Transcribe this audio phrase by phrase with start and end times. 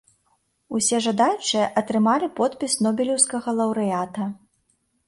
[0.79, 4.33] Усе жадаючыя атрымалі подпіс нобелеўскага лаўрэата.